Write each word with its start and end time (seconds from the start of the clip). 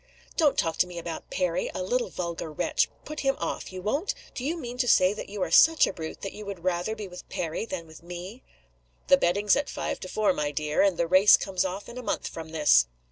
"Don't 0.35 0.57
talk 0.57 0.77
to 0.77 0.87
me 0.87 0.97
about 0.97 1.29
Perry! 1.29 1.69
A 1.75 1.83
little 1.83 2.09
vulgar 2.09 2.51
wretch. 2.51 2.89
Put 3.05 3.19
him 3.19 3.35
off. 3.37 3.71
You 3.71 3.83
won't? 3.83 4.15
Do 4.33 4.43
you 4.43 4.57
mean 4.57 4.79
to 4.79 4.87
say 4.87 5.13
you 5.27 5.43
are 5.43 5.51
such 5.51 5.85
a 5.85 5.93
brute 5.93 6.21
that 6.21 6.33
you 6.33 6.43
would 6.43 6.63
rather 6.63 6.95
be 6.95 7.07
with 7.07 7.29
Perry 7.29 7.65
than 7.67 7.83
be 7.83 7.87
with 7.87 8.01
me?" 8.01 8.41
"The 9.09 9.17
betting's 9.17 9.55
at 9.55 9.69
five 9.69 9.99
to 9.99 10.07
four, 10.07 10.33
my 10.33 10.49
dear. 10.49 10.81
And 10.81 10.97
the 10.97 11.05
race 11.05 11.37
comes 11.37 11.63
off 11.63 11.87
in 11.87 11.99
a 11.99 12.01
month 12.01 12.27
from 12.27 12.49
this." 12.49 12.87